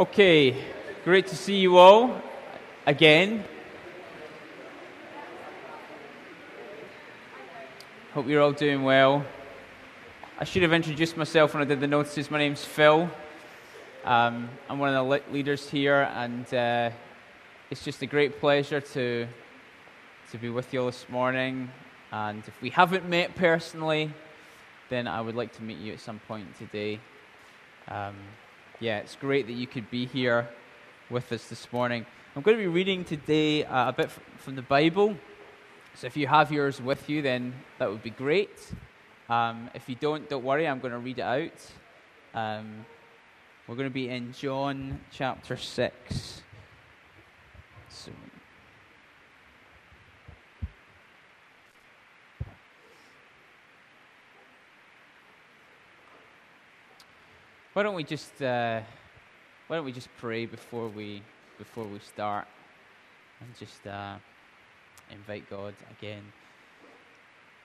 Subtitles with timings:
[0.00, 0.56] Okay,
[1.04, 2.22] great to see you all
[2.86, 3.44] again.
[8.14, 9.26] Hope you're all doing well.
[10.38, 12.30] I should have introduced myself when I did the notices.
[12.30, 13.10] My name's Phil.
[14.06, 16.88] Um, I'm one of the leaders here, and uh,
[17.68, 19.28] it's just a great pleasure to
[20.30, 21.70] to be with you all this morning.
[22.10, 24.14] And if we haven't met personally,
[24.88, 27.00] then I would like to meet you at some point today.
[27.86, 28.16] Um,
[28.80, 30.48] yeah, it's great that you could be here
[31.10, 32.06] with us this morning.
[32.34, 35.16] I'm going to be reading today uh, a bit from the Bible.
[35.94, 38.72] So if you have yours with you, then that would be great.
[39.28, 41.52] Um, if you don't, don't worry, I'm going to read it out.
[42.32, 42.86] Um,
[43.68, 46.42] we're going to be in John chapter 6.
[47.90, 48.12] So,
[57.72, 58.80] Why don't we just uh,
[59.68, 61.22] why don't we just pray before we
[61.56, 62.48] before we start
[63.40, 64.16] and just uh,
[65.08, 66.24] invite God again.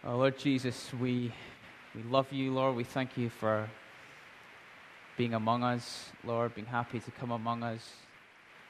[0.03, 1.33] Oh Lord Jesus, we
[1.95, 2.75] we love you, Lord.
[2.75, 3.67] We thank you for
[5.17, 7.93] being among us, Lord, being happy to come among us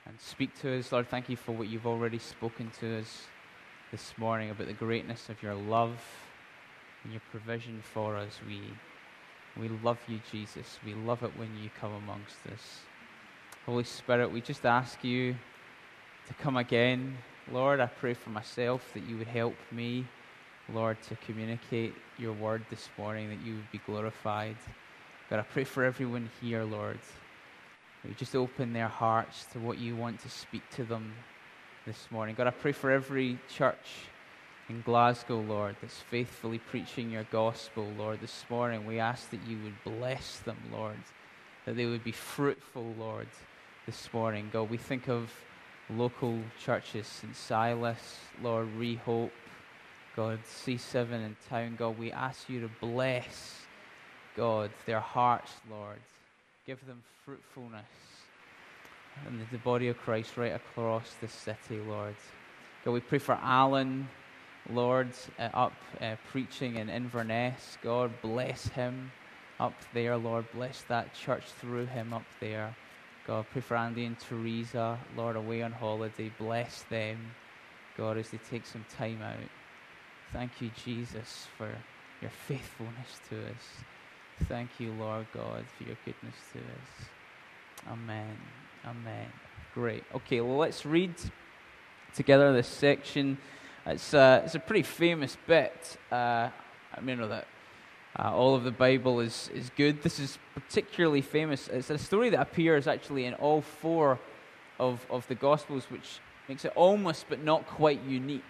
[0.05, 0.93] and speak to us.
[0.93, 3.23] Lord, thank you for what you've already spoken to us
[3.91, 5.99] this morning about the greatness of your love
[7.03, 8.39] and your provision for us.
[8.47, 8.61] We
[9.59, 10.79] we love you, Jesus.
[10.85, 12.81] We love it when you come amongst us.
[13.65, 15.35] Holy Spirit, we just ask you
[16.27, 17.17] to come again.
[17.51, 20.05] Lord, I pray for myself that you would help me,
[20.73, 24.57] Lord, to communicate your word this morning, that you would be glorified.
[25.29, 26.99] God, I pray for everyone here, Lord.
[28.03, 31.13] That you just open their hearts to what you want to speak to them
[31.85, 32.35] this morning.
[32.35, 34.09] God, I pray for every church
[34.67, 38.85] in Glasgow, Lord, that's faithfully preaching your gospel, Lord, this morning.
[38.85, 40.97] We ask that you would bless them, Lord,
[41.65, 43.27] that they would be fruitful, Lord,
[43.85, 44.49] this morning.
[44.51, 45.31] God, we think of
[45.89, 47.35] local churches, St.
[47.35, 49.29] Silas, Lord, Rehope,
[50.15, 51.75] God, C7 in town.
[51.77, 53.59] God, we ask you to bless,
[54.35, 55.99] God, their hearts, Lord.
[56.65, 57.85] Give them fruitfulness
[59.27, 62.15] and the body of Christ right across the city, Lord.
[62.83, 64.07] God, we pray for Alan.
[64.71, 67.77] Lord, uh, up uh, preaching in Inverness.
[67.83, 69.11] God, bless him
[69.59, 70.45] up there, Lord.
[70.53, 72.75] Bless that church through him up there.
[73.27, 76.31] God, pray for Andy and Teresa, Lord, away on holiday.
[76.37, 77.33] Bless them,
[77.97, 79.49] God, as they take some time out.
[80.31, 81.69] Thank you, Jesus, for
[82.21, 84.47] your faithfulness to us.
[84.47, 87.09] Thank you, Lord God, for your goodness to us.
[87.91, 88.37] Amen.
[88.85, 89.27] Amen.
[89.73, 90.03] Great.
[90.13, 91.13] Okay, well, let's read
[92.13, 93.37] together this section.
[93.87, 95.97] It's, uh, it's a pretty famous bit.
[96.11, 96.49] Uh,
[96.95, 97.45] I mean, know that
[98.17, 100.01] uh, all of the Bible is, is good.
[100.01, 101.67] This is particularly famous.
[101.67, 104.19] It's a story that appears actually in all four
[104.79, 106.19] of, of the Gospels, which
[106.49, 108.41] makes it almost but not quite unique.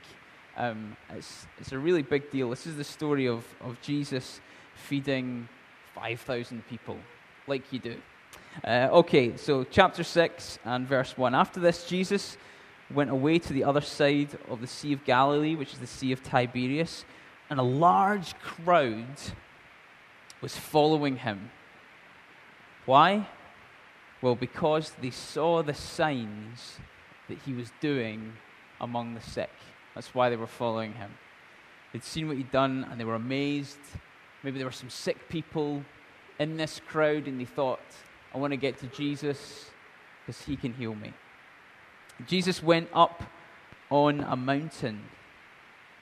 [0.55, 2.49] Um, it's, it's a really big deal.
[2.49, 4.39] This is the story of, of Jesus
[4.75, 5.49] feeding
[5.95, 6.97] 5,000 people,
[7.47, 7.95] like you do.
[8.63, 11.35] Uh, okay, so chapter 6 and verse 1.
[11.35, 12.37] After this, Jesus
[12.93, 16.11] went away to the other side of the Sea of Galilee, which is the Sea
[16.11, 17.05] of Tiberias,
[17.49, 19.05] and a large crowd
[20.41, 21.49] was following him.
[22.85, 23.27] Why?
[24.21, 26.79] Well, because they saw the signs
[27.27, 28.33] that he was doing
[28.79, 29.49] among the sick.
[29.93, 31.11] That's why they were following him.
[31.91, 33.79] They'd seen what he'd done and they were amazed.
[34.43, 35.83] Maybe there were some sick people
[36.39, 37.79] in this crowd and they thought,
[38.33, 39.71] I want to get to Jesus
[40.25, 41.13] because he can heal me.
[42.27, 43.23] Jesus went up
[43.89, 45.01] on a mountain.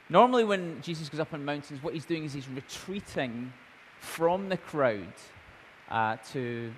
[0.09, 3.51] Normally, when Jesus goes up on mountains, what he's doing is he's retreating
[4.00, 5.13] from the crowd
[5.90, 6.72] uh, to,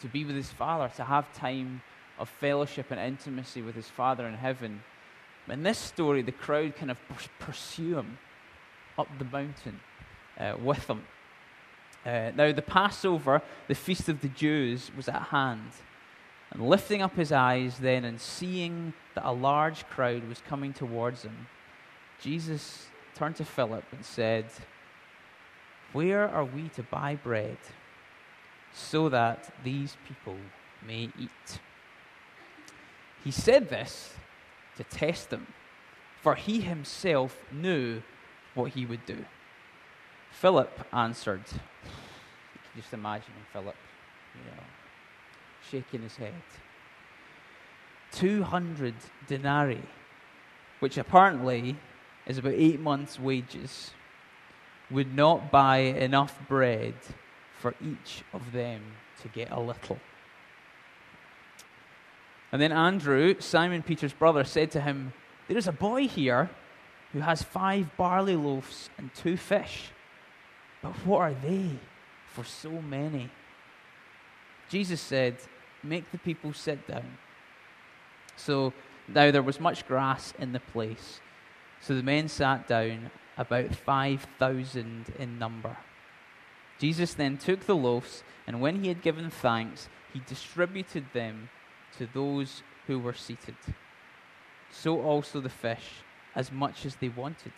[0.00, 1.82] to be with his Father, to have time
[2.18, 4.82] of fellowship and intimacy with his Father in heaven.
[5.48, 6.98] In this story, the crowd kind of
[7.38, 8.18] pursue him
[8.98, 9.80] up the mountain
[10.38, 11.02] uh, with him.
[12.04, 15.70] Uh, now, the Passover, the feast of the Jews, was at hand.
[16.52, 21.22] And lifting up his eyes then and seeing that a large crowd was coming towards
[21.22, 21.46] him,
[22.20, 24.46] Jesus turned to Philip and said,
[25.92, 27.56] Where are we to buy bread
[28.72, 30.36] so that these people
[30.86, 31.60] may eat?
[33.24, 34.14] He said this
[34.76, 35.46] to test them,
[36.20, 38.02] for he himself knew
[38.54, 39.24] what he would do.
[40.32, 43.76] Philip answered, You can just imagine Philip,
[44.34, 44.62] you know
[45.70, 46.32] shaking his head.
[48.12, 48.94] 200
[49.26, 49.82] denarii,
[50.80, 51.76] which apparently
[52.26, 53.92] is about eight months' wages,
[54.90, 56.94] would not buy enough bread
[57.58, 58.82] for each of them
[59.22, 59.98] to get a little.
[62.50, 65.14] And then Andrew, Simon Peter's brother, said to him,
[65.48, 66.50] There is a boy here
[67.12, 69.90] who has five barley loaves and two fish.
[70.82, 71.70] But what are they
[72.26, 73.30] for so many?
[74.68, 75.36] Jesus said,
[75.82, 77.18] Make the people sit down.
[78.36, 78.72] So
[79.08, 81.20] now there was much grass in the place.
[81.80, 85.76] So the men sat down, about 5,000 in number.
[86.78, 91.48] Jesus then took the loaves, and when he had given thanks, he distributed them
[91.98, 93.56] to those who were seated.
[94.70, 96.02] So also the fish,
[96.34, 97.52] as much as they wanted.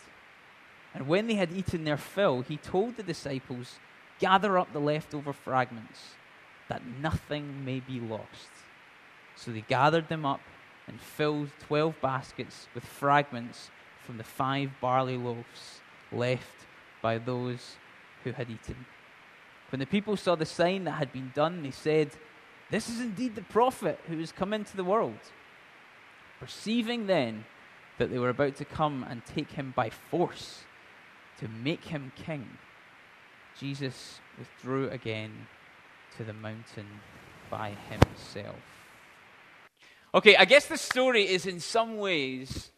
[0.93, 3.79] And when they had eaten their fill, he told the disciples,
[4.19, 6.15] Gather up the leftover fragments,
[6.69, 8.49] that nothing may be lost.
[9.35, 10.41] So they gathered them up
[10.87, 13.69] and filled twelve baskets with fragments
[14.03, 15.81] from the five barley loaves
[16.11, 16.67] left
[17.01, 17.75] by those
[18.23, 18.85] who had eaten.
[19.71, 22.11] When the people saw the sign that had been done, they said,
[22.71, 25.19] This is indeed the prophet who has come into the world.
[26.39, 27.45] Perceiving then
[27.97, 30.63] that they were about to come and take him by force
[31.39, 32.57] to make him king,
[33.59, 35.47] Jesus withdrew again
[36.17, 36.87] to the mountain
[37.49, 38.55] by himself.
[40.13, 42.71] Okay, I guess the story is in some ways,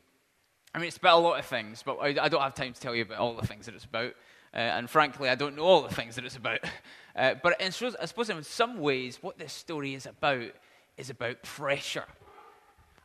[0.74, 2.82] I mean, it's about a lot of things, but I, I don't have time to
[2.82, 4.14] tell you about all the things that it's about.
[4.54, 6.60] Uh, and frankly, I don't know all the things that it's about.
[7.16, 10.52] Uh, but in, I suppose in some ways, what this story is about
[10.98, 12.06] is about pressure.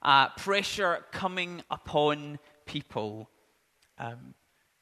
[0.02, 3.31] Uh, pressure coming upon people.
[3.96, 4.35] Um,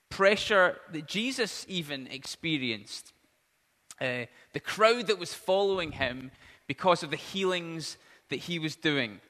[0.09, 3.13] pressure that Jesus even experienced.
[4.01, 6.31] Uh, the crowd that was following him
[6.67, 7.97] because of the healings
[8.31, 9.21] that he was doing.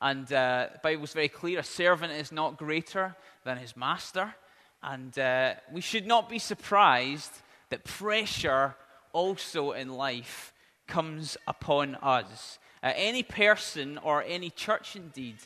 [0.00, 3.14] And uh, the Bible is very clear a servant is not greater
[3.44, 4.34] than his master.
[4.82, 7.30] And uh, we should not be surprised
[7.70, 8.74] that pressure
[9.12, 10.52] also in life
[10.86, 12.58] comes upon us.
[12.82, 15.36] Uh, any person or any church, indeed,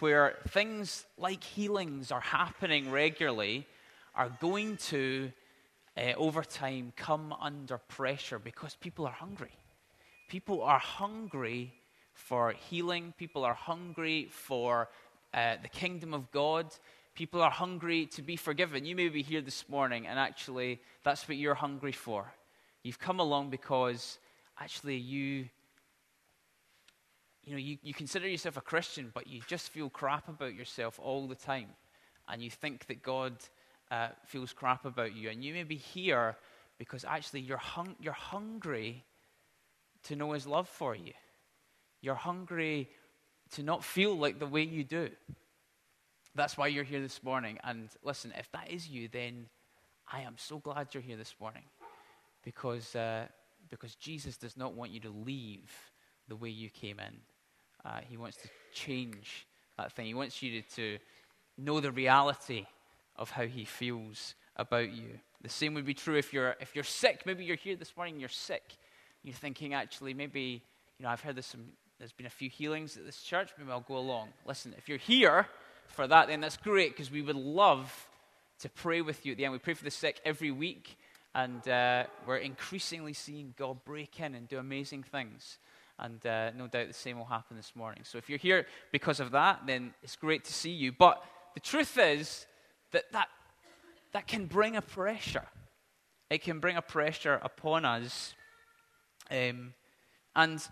[0.00, 3.66] where things like healings are happening regularly,
[4.14, 5.30] are going to,
[5.98, 9.52] uh, over time, come under pressure because people are hungry.
[10.28, 11.72] People are hungry
[12.12, 14.88] for healing, people are hungry for
[15.34, 16.74] uh, the kingdom of God.
[17.14, 18.84] People are hungry to be forgiven.
[18.84, 22.32] You may be here this morning, and actually, that's what you're hungry for.
[22.84, 24.18] You've come along because
[24.60, 25.48] actually you,
[27.44, 31.00] you know, you, you consider yourself a Christian, but you just feel crap about yourself
[31.02, 31.68] all the time.
[32.28, 33.34] And you think that God
[33.90, 35.30] uh, feels crap about you.
[35.30, 36.36] And you may be here
[36.78, 39.04] because actually you're, hung- you're hungry
[40.04, 41.12] to know His love for you.
[42.00, 42.88] You're hungry
[43.52, 45.10] to not feel like the way you do.
[46.34, 47.58] That's why you're here this morning.
[47.64, 49.46] And listen, if that is you, then
[50.10, 51.64] I am so glad you're here this morning
[52.44, 53.26] because, uh,
[53.70, 55.72] because Jesus does not want you to leave
[56.28, 57.16] the way you came in.
[57.84, 59.46] Uh, he wants to change
[59.76, 60.06] that thing.
[60.06, 60.98] He wants you to, to
[61.56, 62.66] know the reality
[63.18, 65.18] of how he feels about you.
[65.42, 67.22] The same would be true if you're, if you're sick.
[67.24, 68.76] Maybe you're here this morning, you're sick.
[69.22, 70.62] You're thinking, actually, maybe,
[70.98, 71.64] you know, I've heard there's, some,
[71.98, 73.50] there's been a few healings at this church.
[73.58, 74.28] Maybe I'll go along.
[74.46, 75.46] Listen, if you're here
[75.88, 78.08] for that, then that's great because we would love
[78.60, 79.52] to pray with you at the end.
[79.52, 80.98] We pray for the sick every week,
[81.34, 85.58] and uh, we're increasingly seeing God break in and do amazing things.
[86.00, 88.02] And uh, no doubt the same will happen this morning.
[88.04, 90.92] So if you're here because of that, then it's great to see you.
[90.92, 91.22] But
[91.54, 92.46] the truth is
[92.92, 93.28] that that,
[94.12, 95.46] that can bring a pressure.
[96.30, 98.34] It can bring a pressure upon us.
[99.30, 99.74] Um,
[100.36, 100.62] and,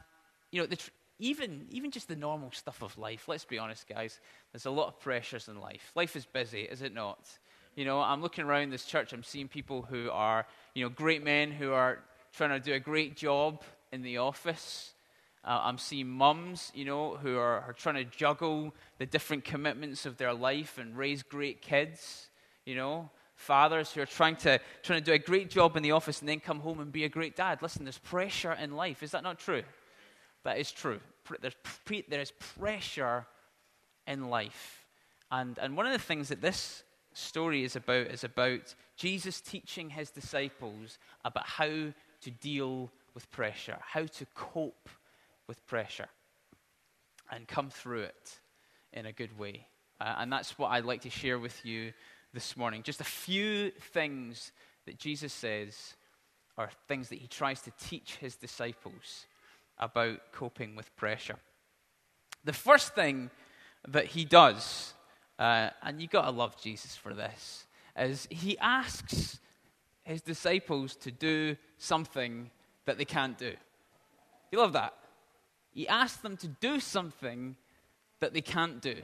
[0.51, 3.89] you know, the tr- even, even just the normal stuff of life, let's be honest,
[3.89, 4.21] guys,
[4.53, 5.93] there's a lot of pressures in life.
[5.95, 7.27] Life is busy, is it not?
[7.75, 11.25] You know, I'm looking around this church, I'm seeing people who are, you know, great
[11.25, 12.01] men who are
[12.35, 14.93] trying to do a great job in the office.
[15.47, 20.05] Uh, I'm seeing mums, you know, who are, are trying to juggle the different commitments
[20.05, 22.31] of their life and raise great kids,
[22.65, 23.11] you know.
[23.37, 26.29] Fathers who are trying to, trying to do a great job in the office and
[26.29, 27.61] then come home and be a great dad.
[27.61, 29.03] Listen, there's pressure in life.
[29.03, 29.63] Is that not true?
[30.43, 31.01] That is true.
[31.41, 31.55] There's,
[32.09, 33.27] there is pressure
[34.07, 34.87] in life.
[35.31, 39.91] And, and one of the things that this story is about is about Jesus teaching
[39.91, 44.89] his disciples about how to deal with pressure, how to cope
[45.47, 46.09] with pressure
[47.31, 48.39] and come through it
[48.93, 49.67] in a good way.
[50.01, 51.93] Uh, and that's what I'd like to share with you
[52.33, 52.83] this morning.
[52.83, 54.53] Just a few things
[54.87, 55.95] that Jesus says
[56.59, 59.27] are things that he tries to teach his disciples
[59.79, 61.37] about coping with pressure.
[62.45, 63.31] The first thing
[63.89, 64.95] that he does,
[65.39, 67.67] uh, and you've got to love Jesus for this,
[67.99, 69.39] is he asks
[70.05, 72.51] his disciples to do something
[72.85, 73.53] that they can't do.
[74.53, 74.95] You love that?
[75.77, 77.55] He asks them to do something
[78.21, 78.95] that they can't do.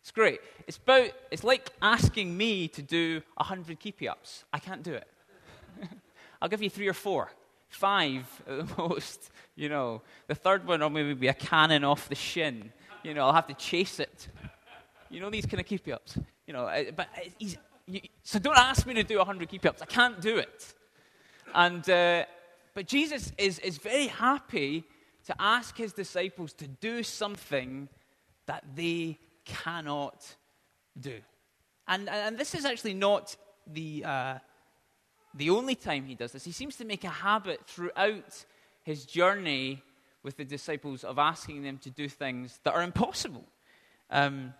[0.00, 0.40] It's great.
[0.66, 4.44] It's, about, it's like asking me to do 100 keepy ups.
[4.50, 5.06] I can't do it.
[6.40, 7.30] I'll give you three or four,
[7.68, 9.30] five at the most.
[9.56, 12.72] You know, the third one will maybe be a cannon off the shin.
[13.02, 14.28] You know, I'll have to chase it.
[15.10, 16.16] You know these kind of keepy ups.
[16.46, 19.82] You know, but he's, you, so don't ask me to do 100 keepy ups.
[19.82, 20.72] I can't do it.
[21.54, 22.24] And, uh,
[22.72, 24.84] but Jesus is, is very happy
[25.26, 27.88] to ask his disciples to do something
[28.46, 30.36] that they cannot
[30.98, 31.18] do.
[31.88, 33.36] And, and this is actually not
[33.66, 34.38] the, uh,
[35.34, 36.44] the only time he does this.
[36.44, 38.44] He seems to make a habit throughout
[38.82, 39.82] his journey
[40.22, 43.44] with the disciples of asking them to do things that are impossible.
[44.10, 44.54] Um,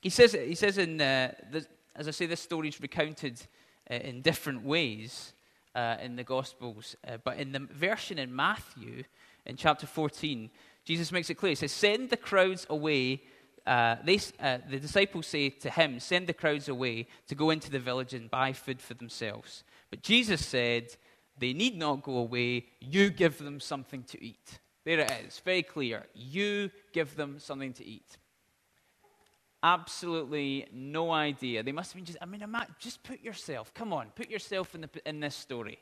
[0.00, 3.40] he, says, he says in, uh, the, as I say, this story is recounted
[3.90, 5.32] uh, in different ways
[5.74, 9.04] uh, in the Gospels, uh, but in the version in Matthew,
[9.46, 10.50] in chapter 14,
[10.84, 11.50] Jesus makes it clear.
[11.50, 13.22] He says, Send the crowds away.
[13.66, 17.70] Uh, they, uh, the disciples say to him, Send the crowds away to go into
[17.70, 19.64] the village and buy food for themselves.
[19.90, 20.94] But Jesus said,
[21.38, 22.66] They need not go away.
[22.80, 24.60] You give them something to eat.
[24.84, 26.06] There it is, very clear.
[26.14, 28.18] You give them something to eat.
[29.60, 31.64] Absolutely no idea.
[31.64, 32.44] They must have been just, I mean,
[32.78, 35.80] just put yourself, come on, put yourself in, the, in this story.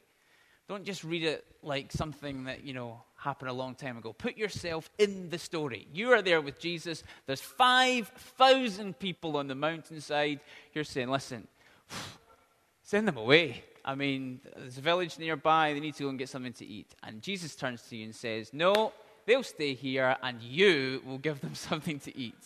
[0.68, 4.12] Don't just read it like something that, you know, happened a long time ago.
[4.12, 5.88] Put yourself in the story.
[5.92, 7.02] You are there with Jesus.
[7.26, 10.40] There's 5,000 people on the mountainside.
[10.74, 11.48] You're saying, listen,
[12.82, 13.64] send them away.
[13.84, 15.72] I mean, there's a village nearby.
[15.72, 16.94] They need to go and get something to eat.
[17.02, 18.92] And Jesus turns to you and says, no,
[19.26, 22.44] they'll stay here and you will give them something to eat.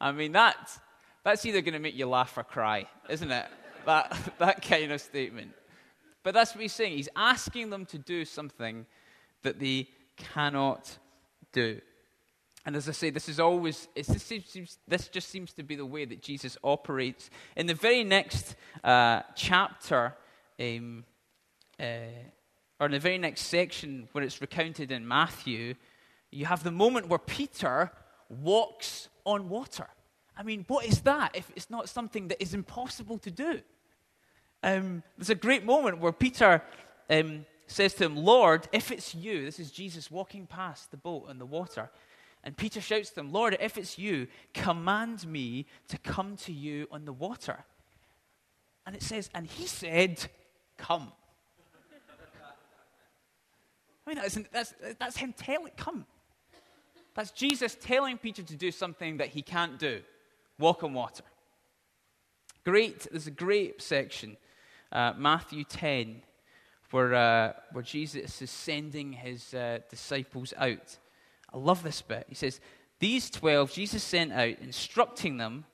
[0.00, 0.76] I mean, that,
[1.24, 3.46] that's either going to make you laugh or cry, isn't it?
[3.86, 5.52] That, that kind of statement.
[6.24, 6.96] But that's what he's saying.
[6.96, 8.86] He's asking them to do something
[9.42, 10.98] that they cannot
[11.52, 11.80] do.
[12.64, 16.20] And as I say, this is always, this, just seems to be the way that
[16.20, 17.30] Jesus operates.
[17.54, 20.16] In the very next uh, chapter,
[20.58, 21.04] um,
[21.78, 21.84] uh,
[22.80, 25.74] or in the very next section where it's recounted in Matthew,
[26.32, 27.92] you have the moment where Peter
[28.28, 29.86] walks on water.
[30.36, 33.60] I mean, what is that if it's not something that is impossible to do?
[34.62, 36.62] Um, there's a great moment where Peter
[37.08, 41.26] um, says to him, Lord, if it's you, this is Jesus walking past the boat
[41.28, 41.90] on the water.
[42.44, 46.86] And Peter shouts to him, Lord, if it's you, command me to come to you
[46.92, 47.64] on the water.
[48.86, 50.24] And it says, and he said,
[50.76, 51.10] Come.
[54.06, 56.06] I mean, that's, that's, that's him telling, Come.
[57.14, 60.02] That's Jesus telling Peter to do something that he can't do
[60.58, 61.24] walk on water.
[62.64, 64.36] Great, there's a great section
[64.92, 66.22] uh, Matthew 10,
[66.90, 70.98] where, uh, where Jesus is sending his uh, disciples out.
[71.52, 72.26] I love this bit.
[72.28, 72.60] He says,
[72.98, 75.64] These 12 Jesus sent out, instructing them,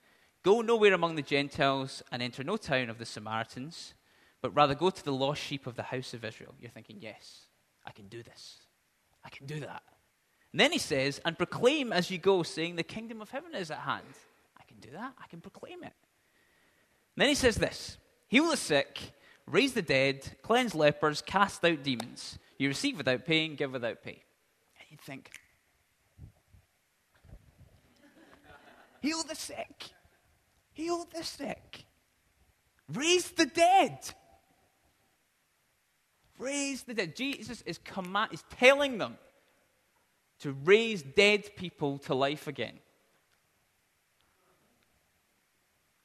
[0.43, 3.95] Go nowhere among the Gentiles and enter no town of the Samaritans,
[4.41, 6.55] but rather go to the lost sheep of the house of Israel.
[6.61, 7.47] You're thinking, Yes,
[7.87, 8.59] I can do this.
[9.25, 9.83] I can do that.
[10.53, 13.71] And then he says, And proclaim as you go, saying, The kingdom of heaven is
[13.71, 14.05] at hand.
[14.59, 15.15] I can do that.
[15.23, 15.95] I can proclaim it.
[17.15, 19.13] And then he says this heal the sick,
[19.47, 22.39] raise the dead, cleanse lepers, cast out demons.
[22.59, 24.23] You receive without paying, give without pay.
[24.79, 25.31] And you'd think,
[29.01, 29.91] heal the sick,
[30.73, 31.85] heal the sick,
[32.93, 33.99] raise the dead.
[36.39, 37.15] Raise the dead.
[37.15, 39.17] Jesus is, command, is telling them
[40.41, 42.81] to raise dead people to life again.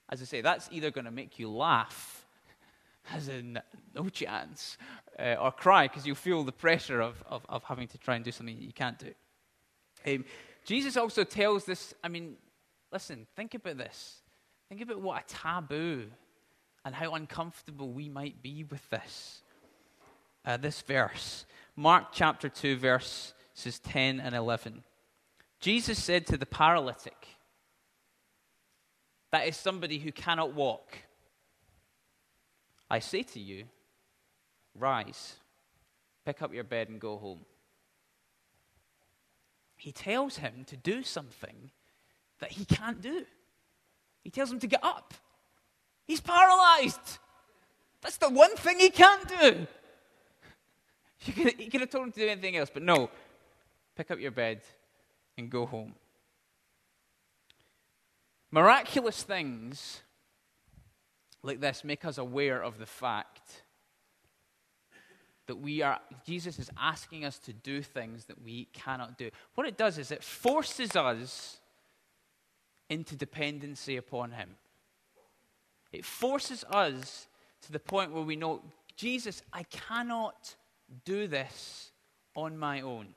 [0.09, 2.16] As I say, that's either going to make you laugh,
[3.13, 3.59] as in
[3.95, 4.77] no chance,
[5.19, 8.25] uh, or cry because you feel the pressure of, of, of, having to try and
[8.25, 9.13] do something that you can't do.
[10.05, 10.25] Um,
[10.65, 12.35] Jesus also tells this I mean,
[12.91, 14.21] listen, think about this.
[14.69, 16.07] Think about what a taboo
[16.83, 19.41] and how uncomfortable we might be with this.
[20.45, 21.45] Uh, this verse,
[21.75, 24.83] Mark chapter 2, verses 10 and 11.
[25.59, 27.27] Jesus said to the paralytic,
[29.31, 30.97] that is somebody who cannot walk.
[32.89, 33.65] I say to you,
[34.75, 35.35] rise,
[36.25, 37.41] pick up your bed, and go home.
[39.75, 41.71] He tells him to do something
[42.39, 43.25] that he can't do.
[44.23, 45.13] He tells him to get up.
[46.05, 47.19] He's paralyzed.
[48.01, 49.67] That's the one thing he can't do.
[51.19, 53.09] He could, could have told him to do anything else, but no.
[53.95, 54.61] Pick up your bed
[55.35, 55.95] and go home.
[58.51, 60.01] Miraculous things
[61.47, 63.63] like this make us aware of the fact
[65.47, 69.29] that we are, Jesus is asking us to do things that we cannot do.
[69.55, 71.59] What it does is it forces us
[72.89, 74.49] into dependency upon Him.
[75.93, 77.27] It forces us
[77.61, 78.61] to the point where we know,
[78.97, 80.55] Jesus, I cannot
[81.05, 81.91] do this
[82.35, 83.15] on my own.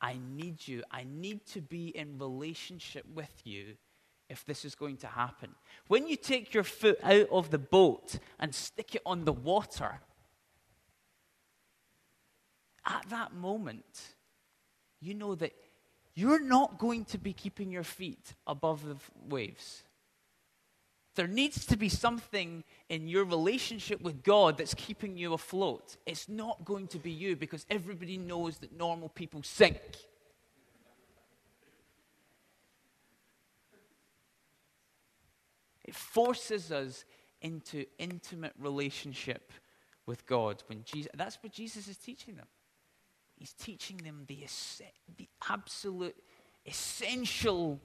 [0.00, 0.82] I need you.
[0.90, 3.76] I need to be in relationship with you
[4.30, 5.50] if this is going to happen.
[5.88, 10.00] When you take your foot out of the boat and stick it on the water,
[12.86, 14.14] at that moment,
[15.00, 15.52] you know that
[16.14, 18.96] you're not going to be keeping your feet above the
[19.28, 19.82] waves.
[21.16, 25.96] There needs to be something in your relationship with God that's keeping you afloat.
[26.06, 29.80] It's not going to be you because everybody knows that normal people sink.
[35.90, 37.04] It forces us
[37.42, 39.50] into intimate relationship
[40.06, 40.62] with God.
[40.68, 42.46] When Jesus, that's what Jesus is teaching them.
[43.34, 44.46] He's teaching them the,
[45.16, 46.14] the absolute
[46.64, 47.80] essential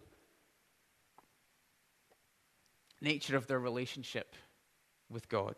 [3.01, 4.35] nature of their relationship
[5.09, 5.55] with God.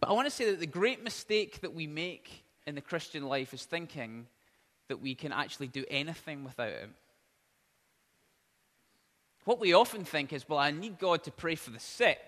[0.00, 3.22] But I want to say that the great mistake that we make in the Christian
[3.22, 4.26] life is thinking
[4.88, 6.94] that we can actually do anything without Him.
[9.44, 12.20] What we often think is, well, I need God to pray for the sick,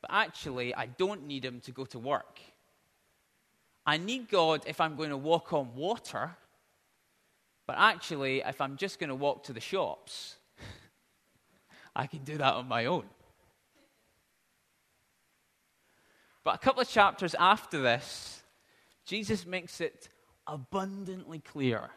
[0.00, 2.40] but actually, I don't need Him to go to work.
[3.84, 6.36] I need God if I'm going to walk on water,
[7.66, 10.36] but actually, if I'm just going to walk to the shops,
[11.96, 13.04] I can do that on my own.
[16.44, 18.42] But a couple of chapters after this,
[19.04, 20.08] Jesus makes it
[20.46, 21.90] abundantly clear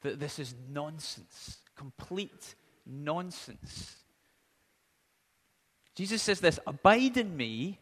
[0.00, 2.54] that this is nonsense, complete
[2.86, 3.96] nonsense.
[5.94, 7.78] Jesus says this Abide in me,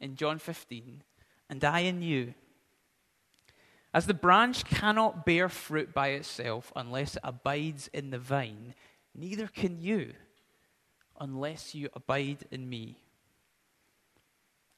[0.00, 1.02] in John 15,
[1.50, 2.34] and I in you.
[3.92, 8.74] As the branch cannot bear fruit by itself unless it abides in the vine,
[9.14, 10.14] neither can you
[11.20, 12.98] unless you abide in me.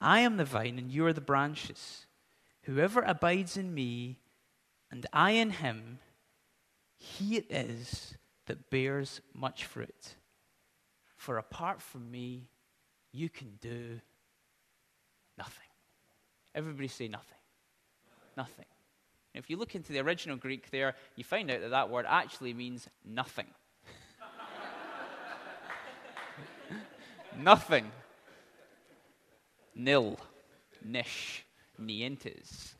[0.01, 2.05] I am the vine, and you are the branches.
[2.64, 4.19] Whoever abides in me,
[4.90, 5.99] and I in him,
[6.99, 8.16] he it is
[8.47, 10.17] that bears much fruit.
[11.17, 12.49] For apart from me,
[13.13, 14.01] you can do
[15.39, 15.69] nothing.
[16.55, 17.39] Everybody say nothing.
[18.37, 18.67] Nothing.
[19.35, 22.55] If you look into the original Greek there, you find out that that word actually
[22.55, 23.47] means nothing.
[27.39, 27.91] Nothing.
[29.75, 30.19] Nil.
[30.83, 31.45] Nish.
[31.79, 32.75] Nientes.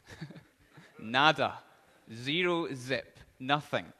[0.99, 1.59] Nada.
[2.13, 3.19] Zero zip.
[3.39, 3.93] Nothing.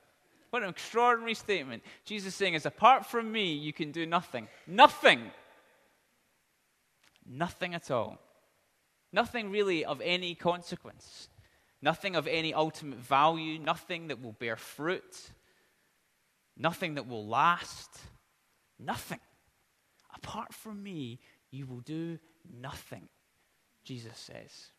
[0.51, 1.83] What an extraordinary statement.
[2.05, 4.49] Jesus saying is, apart from me, you can do nothing.
[4.67, 5.31] Nothing.
[7.27, 8.19] Nothing at all.
[9.13, 11.29] Nothing really of any consequence.
[11.83, 13.59] Nothing of any ultimate value.
[13.59, 15.31] Nothing that will bear fruit.
[16.57, 17.91] Nothing that will last.
[18.79, 19.21] Nothing.
[20.15, 22.19] Apart from me, you will do
[22.61, 23.09] nothing,
[23.85, 24.71] Jesus says.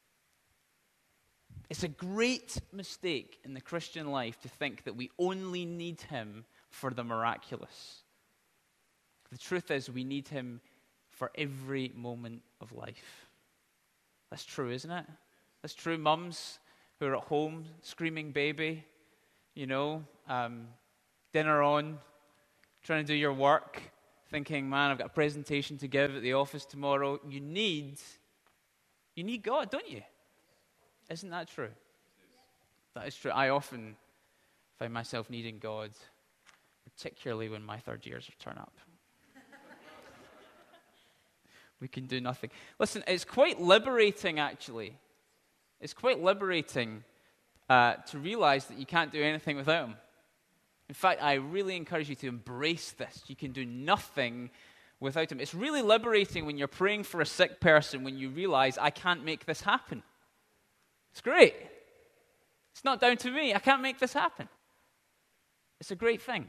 [1.70, 6.46] It's a great mistake in the Christian life to think that we only need Him
[6.70, 8.04] for the miraculous.
[9.32, 10.62] The truth is, we need Him
[11.10, 13.28] for every moment of life.
[14.30, 15.06] That's true, isn't it?
[15.62, 16.60] That's true, mums
[17.00, 18.86] who are at home screaming baby,
[19.56, 20.68] you know, um,
[21.34, 21.98] dinner on,
[22.84, 23.82] trying to do your work,
[24.30, 27.20] thinking, man, I've got a presentation to give at the office tomorrow.
[27.28, 28.00] You need,
[29.16, 30.02] you need God, don't you?
[31.10, 31.70] Isn't that true?
[32.96, 33.32] That is true.
[33.32, 33.96] I often
[34.78, 35.92] find myself needing God,
[36.84, 38.74] particularly when my third years turn up.
[41.80, 42.50] we can do nothing.
[42.78, 44.98] Listen, it's quite liberating, actually.
[45.80, 47.04] It's quite liberating
[47.70, 49.96] uh, to realize that you can't do anything without Him.
[50.90, 53.24] In fact, I really encourage you to embrace this.
[53.28, 54.50] You can do nothing
[55.00, 55.40] without Him.
[55.40, 59.24] It's really liberating when you're praying for a sick person when you realize, I can't
[59.24, 60.04] make this happen.
[61.18, 61.56] It's great.
[62.74, 63.52] It's not down to me.
[63.52, 64.48] I can't make this happen.
[65.80, 66.48] It's a great thing.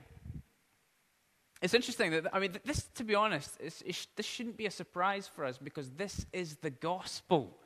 [1.62, 5.46] It's interesting that, I mean, this, to be honest, this shouldn't be a surprise for
[5.46, 7.57] us because this is the gospel,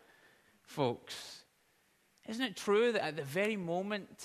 [0.62, 1.42] folks.
[2.28, 4.24] Isn't it true that at the very moment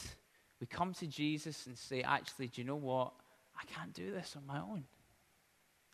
[0.62, 3.12] we come to Jesus and say, actually, do you know what?
[3.60, 4.84] I can't do this on my own.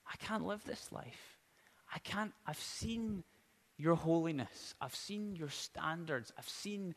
[0.05, 1.37] I can't live this life.
[1.95, 3.23] I can't, I've seen
[3.83, 4.73] your holiness.
[4.79, 6.31] I've seen your standards.
[6.37, 6.95] I've seen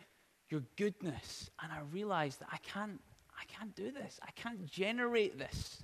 [0.49, 1.51] your goodness.
[1.61, 3.01] And I realize that I can't,
[3.37, 4.21] I can't do this.
[4.23, 5.83] I can't generate this.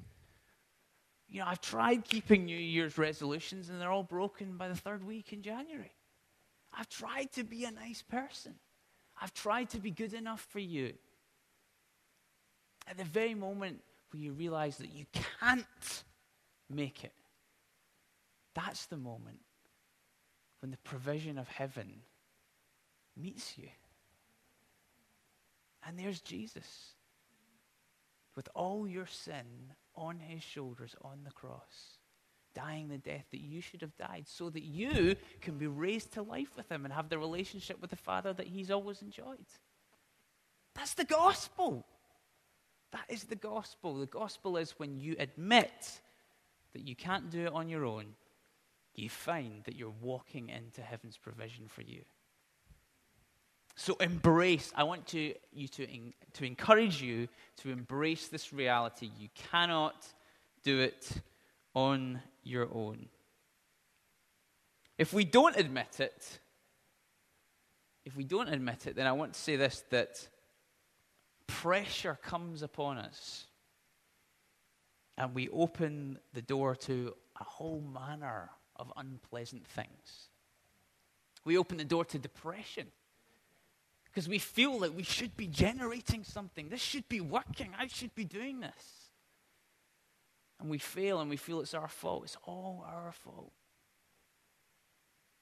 [1.28, 5.04] You know, I've tried keeping New Year's resolutions and they're all broken by the third
[5.04, 5.92] week in January.
[6.72, 8.54] I've tried to be a nice person.
[9.20, 10.92] I've tried to be good enough for you
[12.88, 15.06] at the very moment where you realize that you
[15.40, 16.04] can't
[16.70, 17.12] make it,
[18.54, 19.38] that's the moment
[20.62, 21.92] when the provision of heaven
[23.16, 23.68] meets you.
[25.86, 26.92] And there's Jesus
[28.36, 31.98] with all your sin on his shoulders on the cross,
[32.54, 36.22] dying the death that you should have died, so that you can be raised to
[36.22, 39.44] life with him and have the relationship with the Father that he's always enjoyed.
[40.74, 41.84] That's the gospel.
[42.92, 43.94] That is the gospel.
[43.94, 46.00] The gospel is when you admit
[46.72, 48.14] that you can't do it on your own,
[48.94, 52.02] you find that you're walking into heaven's provision for you.
[53.74, 55.86] So embrace, I want to, you to,
[56.34, 57.28] to encourage you
[57.58, 59.10] to embrace this reality.
[59.18, 60.06] You cannot
[60.62, 61.10] do it
[61.74, 63.08] on your own.
[64.98, 66.38] If we don't admit it,
[68.04, 70.28] if we don't admit it, then I want to say this that
[71.46, 73.46] pressure comes upon us
[75.16, 78.50] and we open the door to a whole manner
[78.82, 80.28] of unpleasant things.
[81.44, 82.88] We open the door to depression
[84.04, 86.68] because we feel that we should be generating something.
[86.68, 87.70] This should be working.
[87.78, 89.10] I should be doing this.
[90.60, 92.24] And we fail and we feel it's our fault.
[92.24, 93.52] It's all our fault.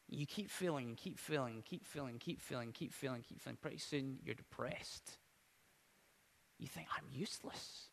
[0.09, 3.59] You keep feeling, and keep feeling, keep feeling, keep feeling, keep feeling, keep feeling.
[3.61, 5.19] Pretty soon you're depressed.
[6.59, 7.85] You think, I'm useless.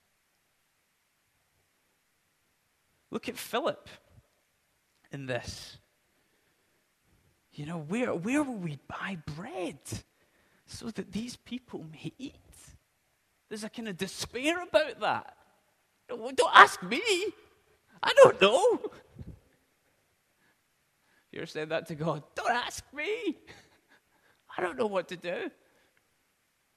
[3.11, 3.87] Look at Philip
[5.11, 5.77] in this.
[7.53, 9.79] You know, where, where will we buy bread
[10.65, 12.35] so that these people may eat?
[13.49, 15.37] There's a kind of despair about that.
[16.07, 17.01] Don't, don't ask me.
[18.03, 18.79] I don't know.
[21.31, 22.23] You're saying that to God.
[22.35, 23.37] Don't ask me.
[24.57, 25.51] I don't know what to do.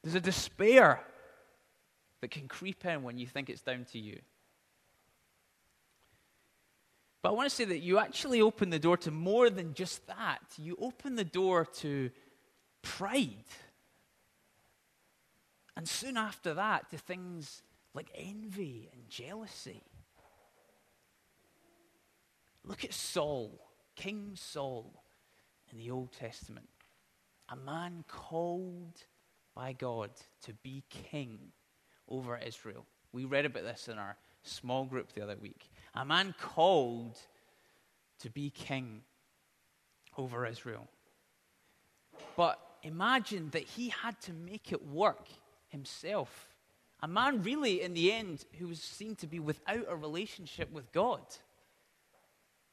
[0.03, 1.01] There's a despair
[2.21, 4.19] that can creep in when you think it's down to you.
[7.23, 10.07] But I want to say that you actually open the door to more than just
[10.07, 10.41] that.
[10.57, 12.11] You open the door to
[12.83, 13.45] pride.
[15.77, 17.63] And soon after that, to things
[17.95, 19.83] like envy and jealousy.
[22.65, 23.59] Look at Saul,
[23.97, 25.03] King Saul
[25.71, 26.69] in the Old Testament.
[27.49, 29.05] A man called
[29.55, 30.11] by God
[30.45, 31.39] to be king
[32.09, 32.87] over Israel.
[33.13, 35.71] We read about this in our small group the other week.
[35.95, 37.19] A man called
[38.21, 39.03] to be king
[40.17, 40.89] over Israel.
[42.37, 45.29] But imagine that he had to make it work
[45.69, 46.49] himself.
[47.03, 50.93] A man, really, in the end, who was seen to be without a relationship with
[50.93, 51.23] God.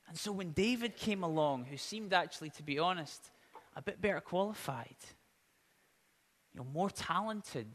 [0.07, 3.29] And so when David came along, who seemed actually, to be honest,
[3.75, 4.95] a bit better qualified,
[6.53, 7.67] you know, more talented,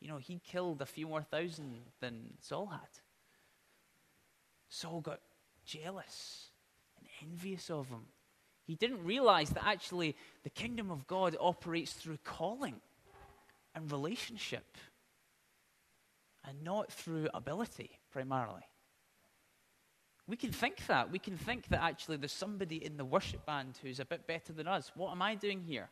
[0.00, 2.80] you know, he killed a few more thousand than Saul had.
[4.74, 5.20] Saul got
[5.64, 6.48] jealous
[6.98, 8.06] and envious of him.
[8.66, 12.80] He didn't realize that actually the kingdom of God operates through calling
[13.74, 14.76] and relationship
[16.44, 18.62] and not through ability primarily.
[20.26, 21.12] We can think that.
[21.12, 24.52] We can think that actually there's somebody in the worship band who's a bit better
[24.52, 24.90] than us.
[24.96, 25.88] What am I doing here?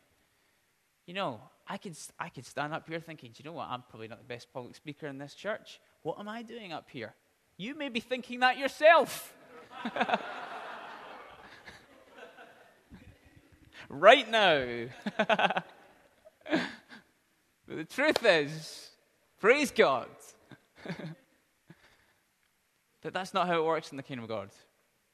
[1.06, 3.68] You know, I could, I could stand up here thinking, do you know what?
[3.68, 5.80] I'm probably not the best public speaker in this church.
[6.02, 7.14] What am I doing up here?
[7.62, 9.32] You may be thinking that yourself.
[13.88, 14.86] right now.
[15.16, 15.62] but
[17.68, 18.90] the truth is,
[19.40, 20.08] praise God,
[23.02, 24.50] that that's not how it works in the kingdom of God.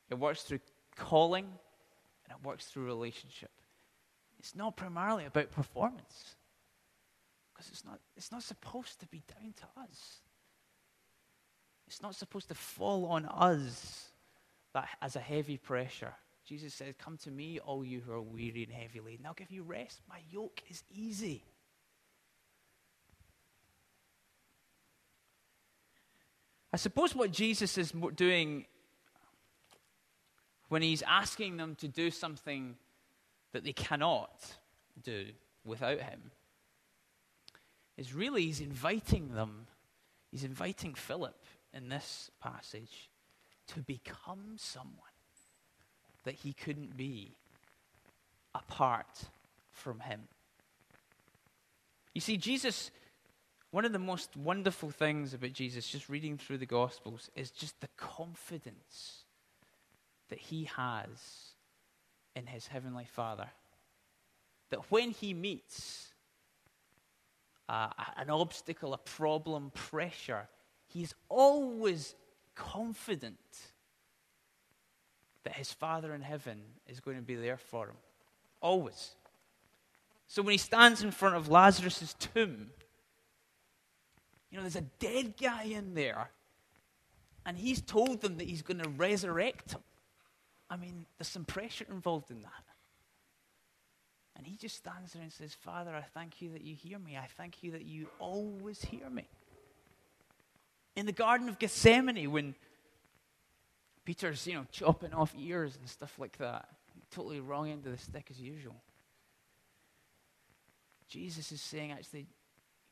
[0.09, 0.61] It works through
[0.97, 3.51] calling and it works through relationship.
[4.39, 6.37] It's not primarily about performance
[7.53, 10.23] because it's not, it's not supposed to be down to us.
[11.89, 14.11] It's not supposed to fall on us
[14.75, 16.13] that as a heavy pressure.
[16.47, 19.25] Jesus says, Come to me, all you who are weary and heavy laden.
[19.25, 20.01] I'll give you rest.
[20.07, 21.45] My yoke is easy.
[26.75, 28.67] I suppose what Jesus is doing
[30.69, 32.77] when he's asking them to do something
[33.53, 34.31] that they cannot
[35.03, 35.29] do
[35.65, 36.33] without him
[37.97, 39.67] is really he's inviting them,
[40.31, 41.35] he's inviting Philip
[41.79, 43.09] in this passage
[43.69, 44.95] to become someone
[46.25, 47.37] that he couldn't be
[48.55, 49.25] apart
[49.71, 50.23] from him.
[52.15, 52.91] You see, Jesus,
[53.71, 57.81] one of the most wonderful things about Jesus, just reading through the Gospels, is just
[57.81, 59.25] the confidence
[60.29, 61.55] that he has
[62.35, 63.49] in his heavenly Father.
[64.71, 66.09] That when he meets
[67.69, 70.49] uh, an obstacle, a problem, pressure,
[70.89, 72.15] he's always
[72.55, 73.39] confident
[75.45, 77.97] that his Father in heaven is going to be there for him.
[78.61, 79.13] Always.
[80.27, 82.71] So when he stands in front of Lazarus' tomb,
[84.51, 86.31] you know, there's a dead guy in there,
[87.47, 89.83] and he's told them that he's going to resurrect him.
[90.71, 92.65] I mean, there's some pressure involved in that.
[94.37, 97.17] And he just stands there and says, Father, I thank you that you hear me.
[97.17, 99.27] I thank you that you always hear me.
[100.99, 102.57] In the Garden of Gethsemane, when
[104.05, 106.69] Peter's, you know, chopping off ears and stuff like that,
[107.13, 108.75] totally wrong end of the stick as usual.
[111.07, 112.27] Jesus is saying, actually,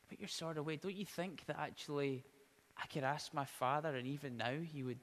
[0.08, 0.76] put your sword away.
[0.76, 2.22] Don't you think that actually
[2.80, 5.00] I could ask my Father, and even now he would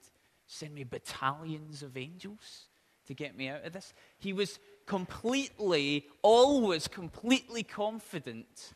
[0.47, 2.67] send me battalions of angels
[3.07, 3.93] to get me out of this?
[4.17, 8.71] He was completely, always completely confident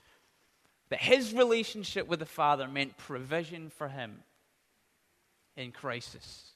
[0.89, 4.19] that his relationship with the Father meant provision for him
[5.55, 6.51] in crisis.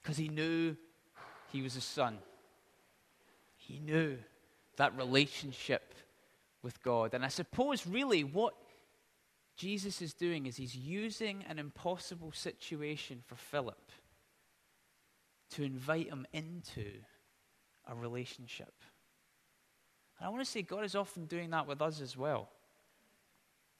[0.00, 0.76] Because he knew
[1.52, 2.18] he was a son.
[3.56, 4.16] He knew
[4.76, 5.94] that relationship
[6.62, 7.14] with God.
[7.14, 8.54] And I suppose, really, what
[9.56, 13.92] Jesus is doing is he's using an impossible situation for Philip
[15.50, 16.92] to invite him into
[17.86, 18.72] a relationship.
[20.18, 22.48] And I want to say God is often doing that with us as well.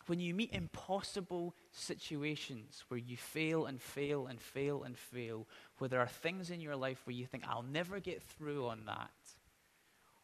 [0.07, 5.46] When you meet impossible situations where you fail and fail and fail and fail,
[5.79, 8.85] where there are things in your life where you think, I'll never get through on
[8.87, 9.11] that,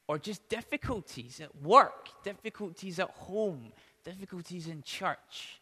[0.08, 3.72] or just difficulties at work, difficulties at home,
[4.04, 5.60] difficulties in church,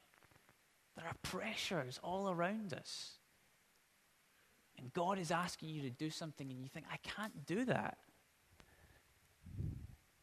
[0.97, 3.13] there are pressures all around us.
[4.79, 7.99] And God is asking you to do something, and you think, I can't do that.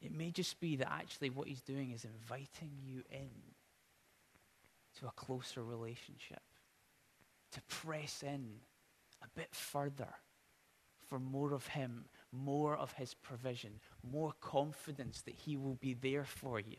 [0.09, 3.29] It may just be that actually what he's doing is inviting you in
[4.99, 6.41] to a closer relationship,
[7.51, 8.55] to press in
[9.21, 10.15] a bit further
[11.07, 16.25] for more of him, more of his provision, more confidence that he will be there
[16.25, 16.77] for you.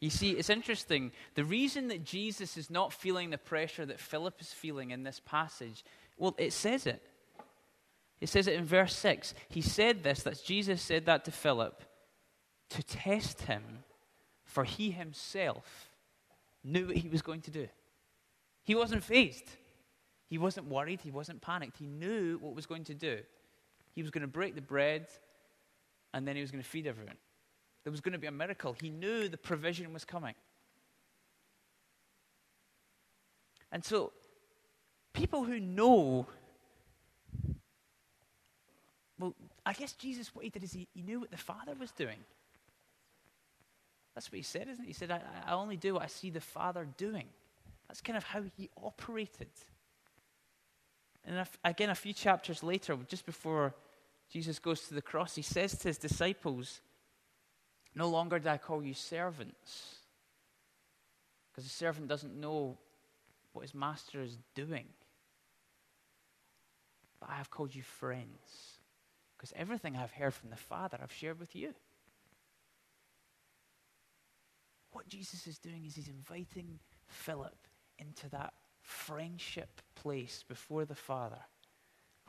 [0.00, 1.12] You see, it's interesting.
[1.34, 5.20] The reason that Jesus is not feeling the pressure that Philip is feeling in this
[5.24, 5.84] passage,
[6.16, 7.02] well, it says it.
[8.20, 9.34] It says it in verse 6.
[9.48, 11.84] He said this, that Jesus said that to Philip
[12.70, 13.62] to test him,
[14.44, 15.90] for he himself
[16.64, 17.68] knew what he was going to do.
[18.64, 19.50] He wasn't fazed.
[20.28, 21.00] He wasn't worried.
[21.02, 21.76] He wasn't panicked.
[21.78, 23.18] He knew what was going to do.
[23.92, 25.08] He was going to break the bread,
[26.14, 27.16] and then he was going to feed everyone.
[27.84, 28.76] There was going to be a miracle.
[28.80, 30.34] He knew the provision was coming.
[33.72, 34.12] And so,
[35.12, 36.26] people who know,
[39.18, 41.92] well, I guess Jesus, what he did is he, he knew what the Father was
[41.92, 42.18] doing.
[44.14, 44.88] That's what he said, isn't it?
[44.88, 47.26] He said, I, I only do what I see the Father doing.
[47.88, 49.48] That's kind of how he operated.
[51.24, 53.74] And again, a few chapters later, just before
[54.30, 56.80] Jesus goes to the cross, he says to his disciples,
[57.94, 59.96] no longer do I call you servants,
[61.50, 62.78] because the servant doesn't know
[63.52, 64.86] what his master is doing.
[67.18, 68.78] But I have called you friends,
[69.36, 71.74] because everything I've heard from the Father I've shared with you.
[74.92, 77.56] What Jesus is doing is he's inviting Philip
[77.98, 81.38] into that friendship place before the Father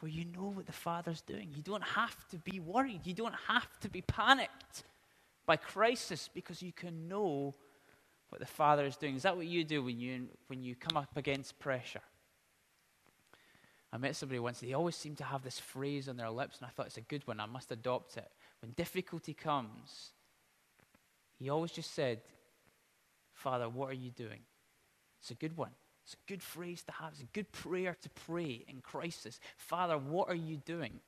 [0.02, 1.50] where you know what the Father's doing.
[1.56, 4.84] You don't have to be worried, you don't have to be panicked
[5.52, 7.54] by crisis because you can know
[8.30, 9.18] what the Father is doing.
[9.18, 12.04] Is that what you do when you, when you come up against pressure?
[13.92, 16.68] I met somebody once, they always seem to have this phrase on their lips, and
[16.68, 17.42] I thought it's a good one.
[17.42, 18.32] I must adopt it.
[18.62, 20.14] When difficulty comes,
[21.38, 22.22] he always just said,
[23.34, 24.40] Father, what are you doing?
[25.20, 25.72] It's a good one.
[26.06, 27.12] It's a good phrase to have.
[27.12, 29.42] It's a good prayer to pray in crisis.
[29.58, 31.02] Father, what are you doing?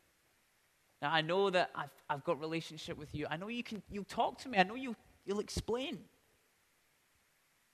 [1.03, 3.27] Now, I know that I've, I've got relationship with you.
[3.29, 4.57] I know you can, you'll talk to me.
[4.57, 5.99] I know you, you'll explain.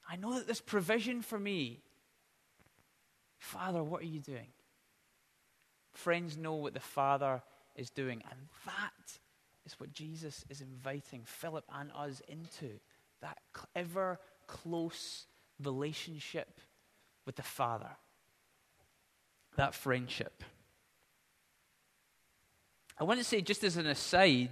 [0.09, 1.83] I know that there's provision for me.
[3.37, 4.47] Father, what are you doing?
[5.93, 7.43] Friends know what the Father
[7.75, 8.23] is doing.
[8.31, 9.19] And that
[9.63, 12.79] is what Jesus is inviting Philip and us into
[13.21, 13.37] that
[13.75, 15.27] ever close
[15.63, 16.59] relationship
[17.27, 17.91] with the Father,
[19.55, 20.43] that friendship.
[22.99, 24.51] I want to say, just as an aside,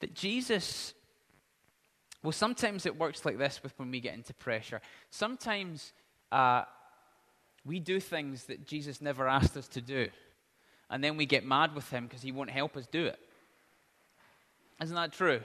[0.00, 0.94] that Jesus,
[2.22, 4.80] well, sometimes it works like this with when we get into pressure.
[5.10, 5.92] Sometimes
[6.32, 6.62] uh,
[7.66, 10.08] we do things that Jesus never asked us to do.
[10.88, 13.18] and then we get mad with him because he won't help us do it.
[14.80, 15.40] Isn't that true?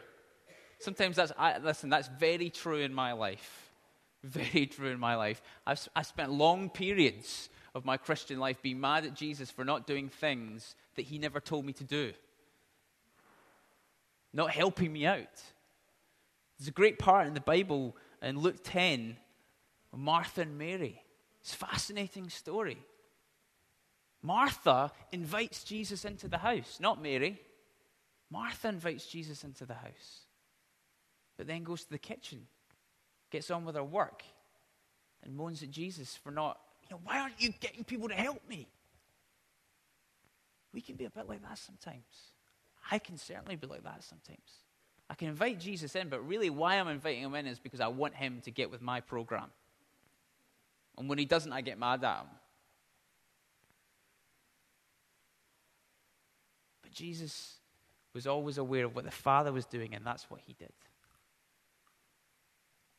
[0.79, 3.70] Sometimes that's, I, listen, that's very true in my life.
[4.23, 5.41] Very true in my life.
[5.65, 9.87] I've, I spent long periods of my Christian life being mad at Jesus for not
[9.87, 12.13] doing things that he never told me to do,
[14.33, 15.41] not helping me out.
[16.59, 19.17] There's a great part in the Bible in Luke 10
[19.93, 21.01] Martha and Mary.
[21.41, 22.77] It's a fascinating story.
[24.21, 27.41] Martha invites Jesus into the house, not Mary.
[28.29, 30.25] Martha invites Jesus into the house,
[31.35, 32.47] but then goes to the kitchen,
[33.31, 34.23] gets on with her work,
[35.23, 38.47] and moans at Jesus for not, you know, why aren't you getting people to help
[38.47, 38.67] me?
[40.73, 42.03] We can be a bit like that sometimes.
[42.91, 44.39] I can certainly be like that sometimes.
[45.09, 47.87] I can invite Jesus in, but really, why I'm inviting him in is because I
[47.87, 49.49] want him to get with my program.
[50.97, 52.27] And when he doesn't, I get mad at him.
[56.81, 57.55] But Jesus
[58.13, 60.71] was always aware of what the Father was doing, and that's what he did.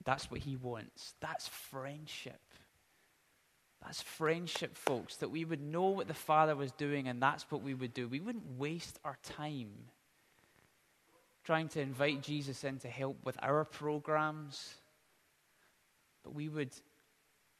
[0.04, 1.14] That's what he wants.
[1.20, 2.40] That's friendship.
[3.82, 7.62] That's friendship, folks, that we would know what the Father was doing, and that's what
[7.62, 8.06] we would do.
[8.06, 9.70] We wouldn't waste our time
[11.44, 14.74] trying to invite Jesus in to help with our programs,
[16.22, 16.70] but we would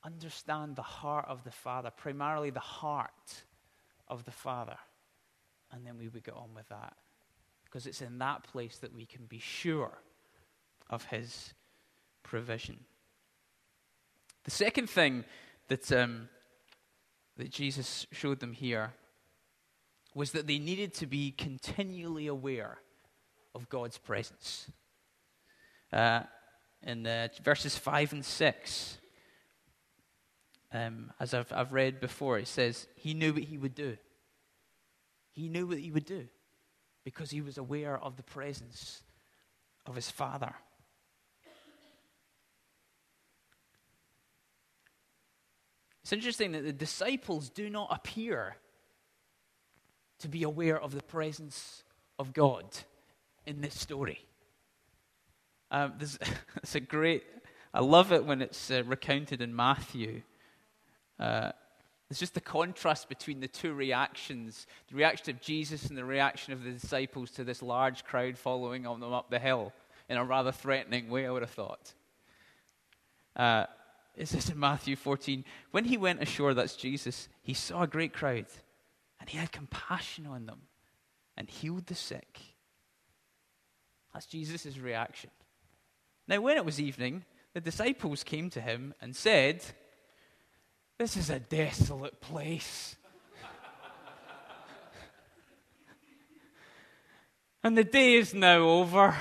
[0.04, 3.42] understand the heart of the Father, primarily the heart
[4.06, 4.76] of the Father,
[5.72, 6.94] and then we would get on with that.
[7.64, 9.98] Because it's in that place that we can be sure
[10.90, 11.54] of His
[12.22, 12.80] provision.
[14.44, 15.24] The second thing
[15.68, 16.28] that, um,
[17.36, 18.92] that Jesus showed them here
[20.14, 22.78] was that they needed to be continually aware
[23.54, 24.70] of God's presence.
[25.92, 26.22] Uh,
[26.82, 28.98] in uh, verses 5 and 6,
[30.72, 33.96] um, as I've, I've read before, it says, He knew what He would do.
[35.30, 36.28] He knew what He would do
[37.04, 39.02] because He was aware of the presence
[39.86, 40.54] of His Father.
[46.12, 48.56] It's interesting that the disciples do not appear
[50.18, 51.84] to be aware of the presence
[52.18, 52.66] of God
[53.46, 54.22] in this story.
[55.70, 55.94] Um,
[56.56, 57.24] it's a great,
[57.72, 60.20] I love it when it's uh, recounted in Matthew.
[61.18, 61.52] Uh,
[62.10, 66.52] it's just the contrast between the two reactions the reaction of Jesus and the reaction
[66.52, 69.72] of the disciples to this large crowd following on them up the hill
[70.10, 71.94] in a rather threatening way, I would have thought.
[73.34, 73.64] Uh,
[74.16, 78.12] it says in Matthew 14, when he went ashore, that's Jesus, he saw a great
[78.12, 78.46] crowd
[79.20, 80.62] and he had compassion on them
[81.36, 82.40] and healed the sick
[84.12, 85.30] that's Jesus' reaction.
[86.28, 89.64] Now, when it was evening, the disciples came to him and said,
[90.98, 92.96] This is a desolate place.
[97.64, 99.16] and the day is now over.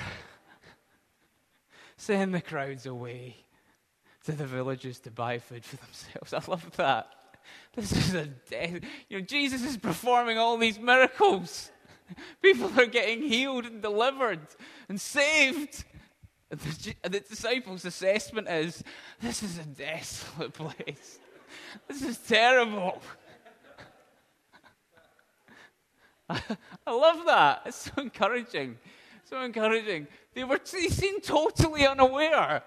[1.98, 3.38] Send the crowds away
[4.26, 6.34] to the villages to buy food for themselves.
[6.48, 7.10] I love that.
[7.76, 8.82] This is a death.
[9.10, 11.72] You know, Jesus is performing all these miracles.
[12.42, 14.42] People are getting healed and delivered
[14.90, 15.86] and saved.
[16.50, 18.84] And the, the disciples' assessment is
[19.22, 21.20] this is a desolate place.
[21.88, 23.02] This is terrible.
[26.30, 26.42] I,
[26.88, 27.62] I love that.
[27.66, 28.78] It's so encouraging.
[29.24, 30.08] So encouraging.
[30.34, 32.64] They were they seemed totally unaware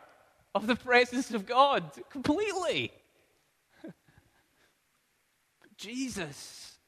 [0.54, 2.92] of the presence of God completely.
[3.82, 3.92] But
[5.76, 6.78] Jesus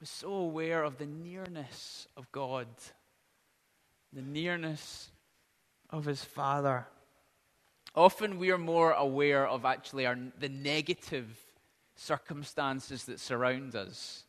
[0.00, 2.66] was so aware of the nearness of God,
[4.12, 5.10] the nearness
[5.90, 6.86] of his Father.
[7.94, 11.36] Often we are more aware of actually our, the negative
[11.96, 14.24] circumstances that surround us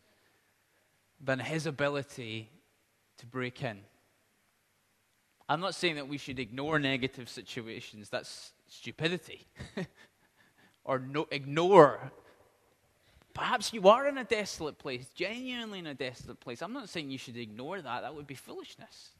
[1.21, 2.49] than his ability
[3.17, 3.79] to break in.
[5.49, 9.47] I'm not saying that we should ignore negative situations, that's stupidity.
[10.85, 12.11] or no, ignore
[13.39, 16.61] Perhaps you are in a desolate place, genuinely in a desolate place.
[16.61, 19.11] I'm not saying you should ignore that, that would be foolishness.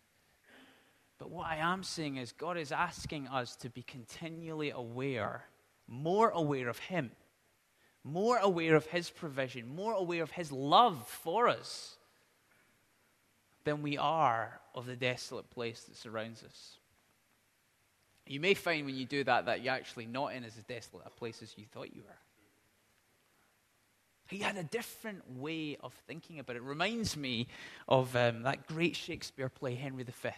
[1.17, 5.45] But what I am saying is, God is asking us to be continually aware,
[5.87, 7.11] more aware of Him,
[8.03, 11.95] more aware of His provision, more aware of His love for us
[13.69, 16.77] than we are of the desolate place that surrounds us.
[18.25, 21.11] You may find when you do that that you're actually not in as desolate a
[21.11, 22.17] place as you thought you were.
[24.27, 26.59] He had a different way of thinking about it.
[26.59, 27.47] it reminds me
[27.87, 30.29] of um, that great Shakespeare play, Henry V.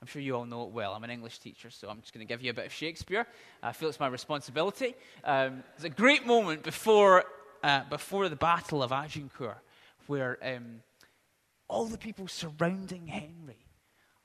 [0.00, 0.92] I'm sure you all know it well.
[0.92, 3.26] I'm an English teacher, so I'm just going to give you a bit of Shakespeare.
[3.60, 4.94] I feel it's my responsibility.
[5.24, 7.24] Um, it's a great moment before,
[7.64, 9.58] uh, before the Battle of Agincourt
[10.08, 10.80] where um,
[11.68, 13.66] all the people surrounding Henry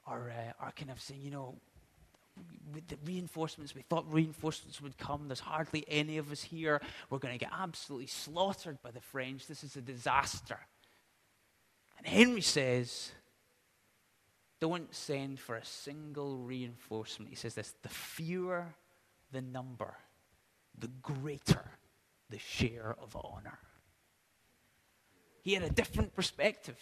[0.07, 1.55] are, uh, are kind of saying, you know,
[2.73, 5.27] with the reinforcements, we thought reinforcements would come.
[5.27, 6.81] There's hardly any of us here.
[7.09, 9.45] We're going to get absolutely slaughtered by the French.
[9.45, 10.59] This is a disaster.
[11.97, 13.11] And Henry says,
[14.59, 17.29] don't send for a single reinforcement.
[17.29, 18.73] He says this the fewer
[19.31, 19.95] the number,
[20.77, 21.65] the greater
[22.29, 23.59] the share of honor.
[25.41, 26.77] He had a different perspective.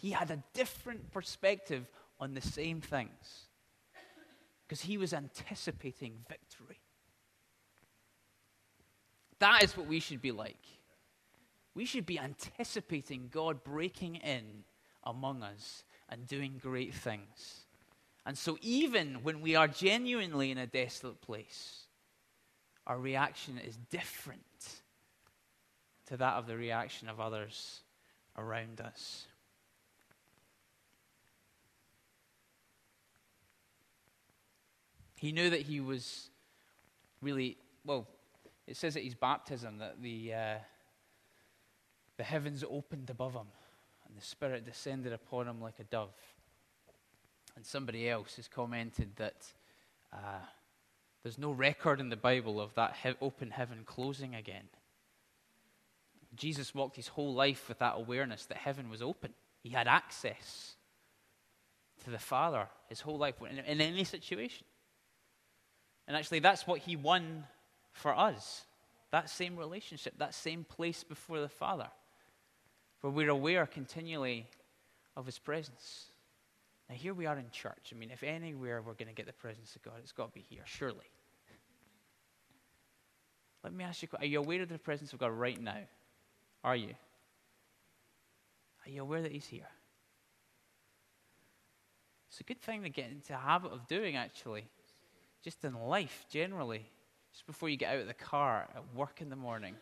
[0.00, 1.86] He had a different perspective
[2.18, 3.44] on the same things
[4.66, 6.80] because he was anticipating victory.
[9.40, 10.64] That is what we should be like.
[11.74, 14.64] We should be anticipating God breaking in
[15.04, 17.66] among us and doing great things.
[18.24, 21.84] And so, even when we are genuinely in a desolate place,
[22.86, 24.40] our reaction is different
[26.06, 27.80] to that of the reaction of others
[28.36, 29.26] around us.
[35.20, 36.30] He knew that he was
[37.20, 38.08] really, well,
[38.66, 40.54] it says at his baptism that the, uh,
[42.16, 43.48] the heavens opened above him
[44.08, 46.14] and the Spirit descended upon him like a dove.
[47.54, 49.52] And somebody else has commented that
[50.10, 50.40] uh,
[51.22, 54.70] there's no record in the Bible of that he- open heaven closing again.
[56.34, 59.34] Jesus walked his whole life with that awareness that heaven was open.
[59.62, 60.76] He had access
[62.04, 64.64] to the Father his whole life in, in any situation.
[66.10, 67.44] And actually, that's what he won
[67.92, 68.64] for us
[69.12, 71.86] that same relationship, that same place before the Father,
[73.00, 74.48] where we're aware continually
[75.16, 76.06] of his presence.
[76.88, 77.92] Now, here we are in church.
[77.94, 80.32] I mean, if anywhere we're going to get the presence of God, it's got to
[80.32, 81.06] be here, surely.
[83.62, 85.78] Let me ask you are you aware of the presence of God right now?
[86.64, 86.94] Are you?
[88.84, 89.68] Are you aware that He's here?
[92.30, 94.64] It's a good thing to get into a habit of doing, actually
[95.42, 96.84] just in life generally,
[97.32, 99.74] just before you get out of the car at work in the morning,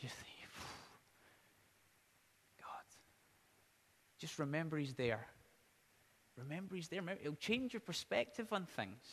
[0.00, 0.50] you think,
[2.60, 2.84] God,
[4.18, 5.26] just remember He's there.
[6.36, 7.02] Remember He's there.
[7.22, 9.04] It'll change your perspective on things.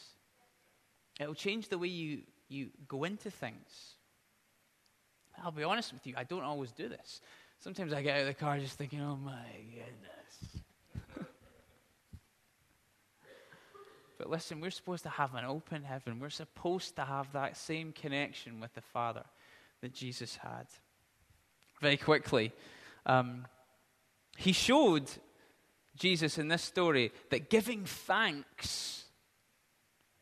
[1.19, 3.95] It'll change the way you, you go into things.
[5.43, 7.21] I'll be honest with you, I don't always do this.
[7.59, 10.20] Sometimes I get out of the car just thinking, oh my goodness.
[14.21, 16.19] But listen, we're supposed to have an open heaven.
[16.19, 19.23] We're supposed to have that same connection with the Father
[19.81, 20.67] that Jesus had.
[21.81, 22.51] Very quickly,
[23.07, 23.47] um,
[24.37, 25.09] he showed
[25.97, 29.05] Jesus in this story that giving thanks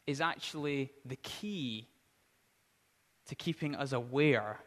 [0.08, 1.86] is actually the key
[3.28, 4.62] to keeping us aware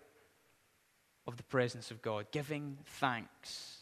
[1.27, 2.27] of the presence of God.
[2.33, 3.79] Giving thanks.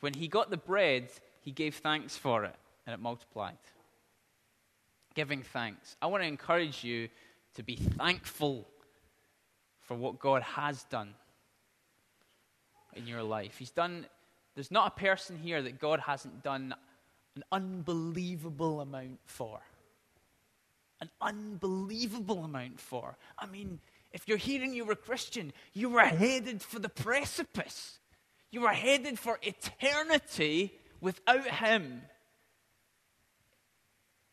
[0.00, 1.10] When he got the bread,
[1.42, 2.56] he gave thanks for it,
[2.86, 3.58] and it multiplied
[5.14, 5.96] giving thanks.
[6.00, 7.08] I want to encourage you
[7.54, 8.66] to be thankful
[9.82, 11.14] for what God has done
[12.94, 13.56] in your life.
[13.58, 14.06] He's done,
[14.54, 16.74] there's not a person here that God hasn't done
[17.36, 19.60] an unbelievable amount for.
[21.00, 23.16] An unbelievable amount for.
[23.38, 23.80] I mean,
[24.12, 27.98] if you're here and you were Christian, you were headed for the precipice.
[28.50, 32.02] You were headed for eternity without Him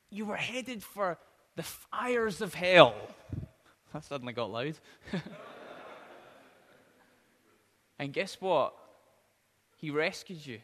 [0.10, 1.18] you were headed for
[1.56, 2.96] the fires of hell.
[3.94, 4.76] That suddenly got loud.
[7.98, 8.74] and guess what?
[9.78, 10.60] He rescued you.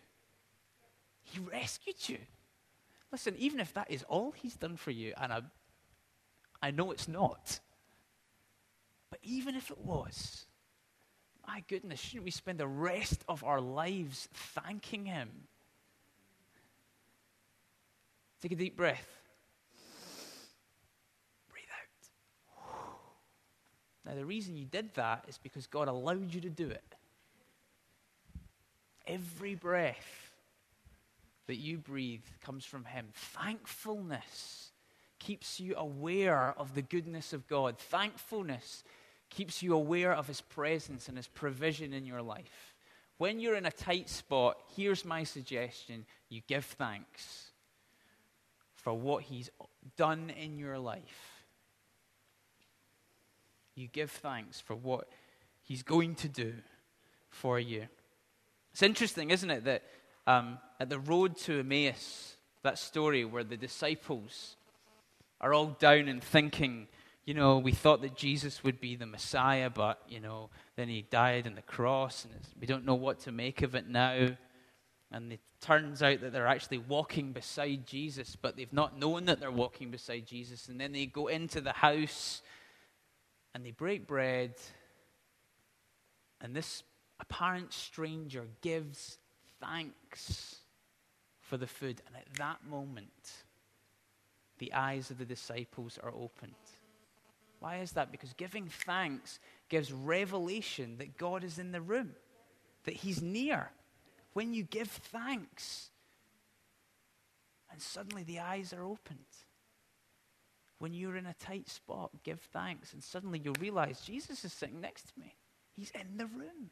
[1.23, 2.17] He rescued you.
[3.13, 5.41] Listen, even if that is all he's done for you, and I,
[6.61, 7.59] I know it's not,
[9.09, 10.45] but even if it was,
[11.47, 15.29] my goodness, shouldn't we spend the rest of our lives thanking him?
[18.41, 19.22] Take a deep breath.
[24.05, 26.95] Now, the reason you did that is because God allowed you to do it.
[29.07, 30.31] Every breath
[31.47, 33.07] that you breathe comes from Him.
[33.13, 34.71] Thankfulness
[35.19, 37.77] keeps you aware of the goodness of God.
[37.77, 38.83] Thankfulness
[39.29, 42.75] keeps you aware of His presence and His provision in your life.
[43.17, 47.51] When you're in a tight spot, here's my suggestion you give thanks
[48.75, 49.49] for what He's
[49.95, 51.32] done in your life
[53.75, 55.07] you give thanks for what
[55.61, 56.53] He's going to do
[57.29, 57.87] for you.
[58.71, 59.83] It's interesting, isn't it, that
[60.27, 64.55] um, at the road to Emmaus, that story where the disciples
[65.41, 66.87] are all down and thinking,
[67.25, 71.03] you know, we thought that Jesus would be the Messiah, but, you know, then he
[71.09, 74.29] died on the cross, and we don't know what to make of it now.
[75.11, 79.39] And it turns out that they're actually walking beside Jesus, but they've not known that
[79.39, 80.67] they're walking beside Jesus.
[80.67, 82.41] And then they go into the house
[83.53, 84.55] and they break bread,
[86.41, 86.83] and this
[87.19, 89.17] apparent stranger gives
[89.61, 90.57] thanks
[91.39, 92.01] for the food.
[92.07, 93.31] And at that moment,
[94.57, 96.53] the eyes of the disciples are opened.
[97.59, 98.11] Why is that?
[98.11, 99.39] Because giving thanks
[99.69, 102.11] gives revelation that God is in the room,
[102.83, 103.71] that He's near.
[104.33, 105.91] When you give thanks,
[107.71, 109.19] and suddenly the eyes are opened.
[110.83, 114.81] When you're in a tight spot, give thanks, and suddenly you'll realize Jesus is sitting
[114.81, 115.33] next to me.
[115.77, 116.71] He's in the room.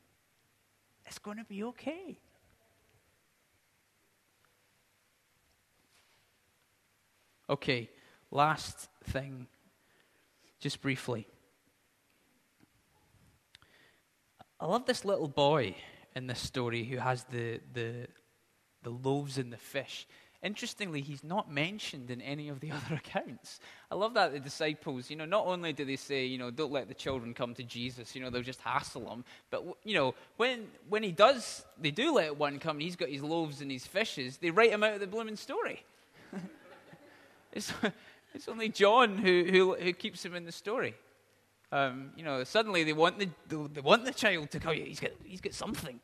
[1.05, 2.20] It's going to be okay.
[7.49, 7.89] Okay,
[8.32, 9.47] last thing
[10.59, 11.26] just briefly.
[14.59, 15.74] I love this little boy
[16.18, 18.07] in this story who has the, the,
[18.84, 20.05] the loaves and the fish.
[20.43, 23.59] Interestingly, he's not mentioned in any of the other accounts.
[23.91, 26.71] I love that the disciples, you know, not only do they say, you know, don't
[26.71, 30.15] let the children come to Jesus, you know, they'll just hassle them, but, you know,
[30.37, 33.85] when, when he does, they do let one come, he's got his loaves and his
[33.85, 35.83] fishes, they write him out of the blooming story.
[37.51, 37.71] it's,
[38.33, 40.95] it's only John who, who, who keeps him in the story.
[41.71, 44.73] Um, you know, suddenly they want the, they want the child to come.
[44.73, 45.99] He's got, he's got something.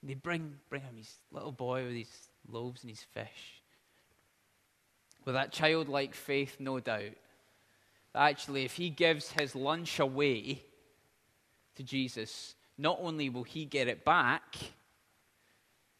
[0.00, 3.55] And they bring, bring him his little boy with his loaves and his fish.
[5.26, 7.16] With that childlike faith, no doubt,
[8.14, 10.62] that actually, if he gives his lunch away
[11.74, 14.56] to Jesus, not only will he get it back,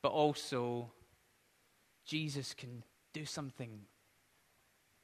[0.00, 0.90] but also
[2.06, 3.80] Jesus can do something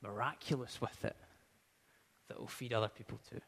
[0.00, 1.16] miraculous with it
[2.28, 3.40] that will feed other people too.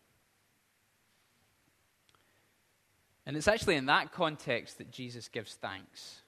[3.27, 6.23] And it's actually in that context that Jesus gives thanks.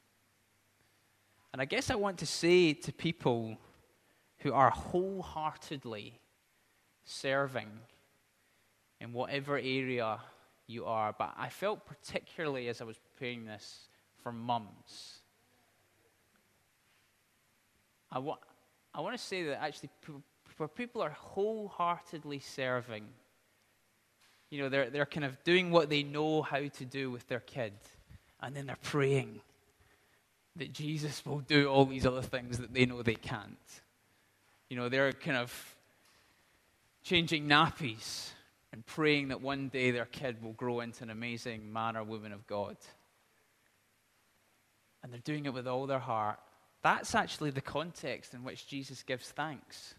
[1.53, 3.59] And I guess I want to say to people
[4.39, 6.21] who are wholeheartedly
[7.05, 7.69] serving
[9.01, 10.19] in whatever area
[10.67, 13.89] you are, but I felt particularly as I was preparing this
[14.23, 15.21] for mums.
[18.11, 18.39] I, wa-
[18.95, 19.91] I want to say that actually,
[20.57, 23.05] where people are wholeheartedly serving,
[24.51, 27.41] you know, they're, they're kind of doing what they know how to do with their
[27.41, 27.73] kid,
[28.41, 29.41] and then they're praying
[30.57, 33.83] that Jesus will do all these other things that they know they can't.
[34.69, 35.77] You know, they're kind of
[37.03, 38.31] changing nappies
[38.73, 42.33] and praying that one day their kid will grow into an amazing man or woman
[42.33, 42.77] of God.
[45.03, 46.41] And they're doing it with all their heart
[46.87, 49.95] that's actually the context in which Jesus gives thanks.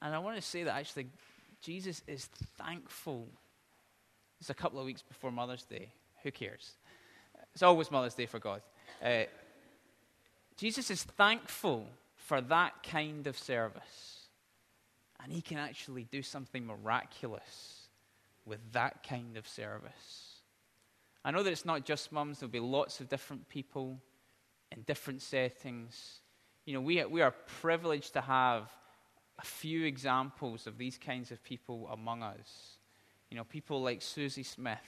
[0.00, 1.06] And I want to say that actually,
[1.60, 2.24] Jesus is
[2.58, 3.28] thankful.
[4.40, 5.92] It's a couple of weeks before Mother's Day.
[6.24, 6.72] Who cares?
[7.54, 8.60] It's always Mother's Day for God.
[9.00, 9.24] Uh,
[10.56, 11.86] Jesus is thankful
[12.22, 14.28] for that kind of service.
[15.22, 17.88] And he can actually do something miraculous
[18.44, 20.40] with that kind of service.
[21.24, 24.00] I know that it's not just mums, there'll be lots of different people
[24.72, 26.20] in different settings.
[26.64, 28.70] You know, we, we are privileged to have
[29.38, 32.78] a few examples of these kinds of people among us.
[33.30, 34.78] You know, people like Susie Smith,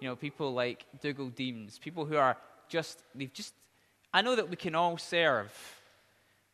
[0.00, 2.36] you know, people like Dougal Deems, people who are
[2.68, 3.54] just, they've just,
[4.12, 5.52] I know that we can all serve,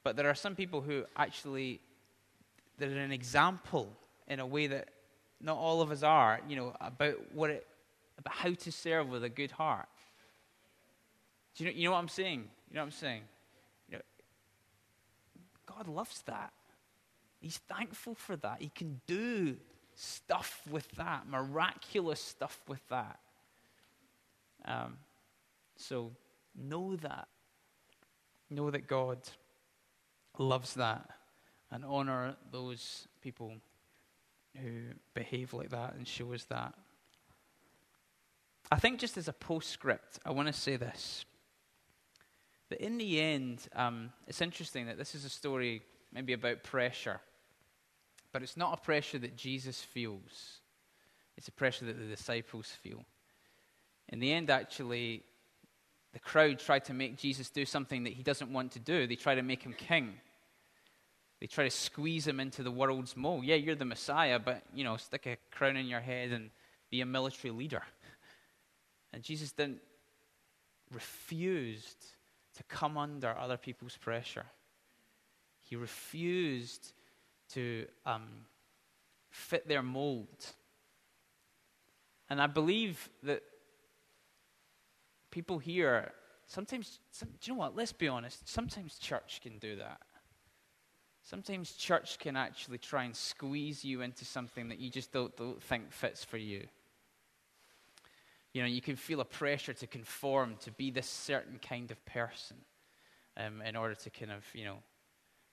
[0.07, 1.80] but there are some people who actually,
[2.78, 3.90] they're an example
[4.28, 4.86] in a way that
[5.40, 7.66] not all of us are, you know, about what it,
[8.16, 9.88] about how to serve with a good heart.
[11.57, 12.44] Do you know, you know what I'm saying?
[12.68, 13.22] You know what I'm saying?
[13.88, 14.02] You know,
[15.66, 16.52] God loves that.
[17.40, 18.62] He's thankful for that.
[18.62, 19.57] He can do
[19.96, 23.18] stuff with that, miraculous stuff with that.
[24.66, 24.98] Um,
[25.74, 26.12] so
[26.54, 27.26] know that.
[28.48, 29.18] Know that God
[30.39, 31.09] loves that
[31.70, 33.53] and honor those people
[34.57, 34.82] who
[35.14, 36.74] behave like that and show us that.
[38.70, 41.24] I think, just as a postscript, I want to say this.
[42.68, 45.82] That in the end, um, it's interesting that this is a story
[46.12, 47.20] maybe about pressure,
[48.32, 50.61] but it's not a pressure that Jesus feels,
[51.37, 53.05] it's a pressure that the disciples feel.
[54.09, 55.22] In the end, actually,
[56.12, 59.07] the crowd try to make Jesus do something that he doesn't want to do.
[59.07, 60.14] They try to make him king.
[61.41, 63.45] They try to squeeze him into the world's mold.
[63.45, 66.51] Yeah, you're the Messiah, but, you know, stick a crown in your head and
[66.91, 67.82] be a military leader.
[69.12, 69.80] And Jesus didn't
[70.93, 72.05] refused
[72.57, 74.47] to come under other people's pressure.
[75.62, 76.93] He refused
[77.53, 78.26] to um,
[79.30, 80.47] fit their mold.
[82.28, 83.43] And I believe that
[85.30, 86.12] people here,
[86.47, 87.76] sometimes, some, do you know what?
[87.76, 88.49] Let's be honest.
[88.49, 90.01] Sometimes church can do that.
[91.29, 95.61] Sometimes church can actually try and squeeze you into something that you just don't, don't
[95.61, 96.68] think fits for you.
[98.53, 102.05] You know, you can feel a pressure to conform, to be this certain kind of
[102.07, 102.59] person
[103.37, 104.77] um, in order to kind of, you know,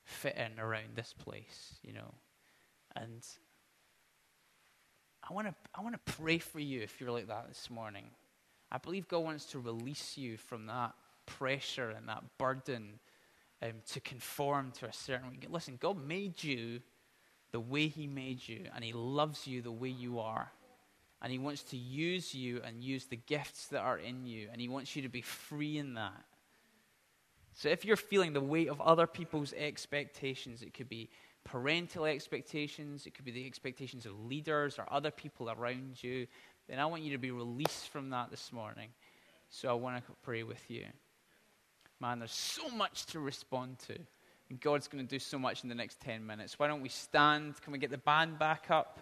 [0.03, 2.13] fit in around this place, you know.
[2.95, 3.25] And
[5.27, 8.05] I want to I want to pray for you if you're like that this morning.
[8.71, 10.93] I believe God wants to release you from that
[11.25, 12.99] pressure and that burden
[13.63, 15.37] um, to conform to a certain way.
[15.49, 16.81] Listen, God made you
[17.51, 20.51] the way He made you, and He loves you the way you are.
[21.21, 24.59] And He wants to use you and use the gifts that are in you, and
[24.59, 26.25] He wants you to be free in that.
[27.53, 31.09] So if you're feeling the weight of other people's expectations, it could be
[31.43, 36.27] parental expectations, it could be the expectations of leaders or other people around you,
[36.67, 38.89] then I want you to be released from that this morning.
[39.49, 40.85] So I want to pray with you.
[42.03, 43.97] Man, there's so much to respond to.
[44.49, 46.59] And God's going to do so much in the next 10 minutes.
[46.59, 47.61] Why don't we stand?
[47.61, 48.99] Can we get the band back up?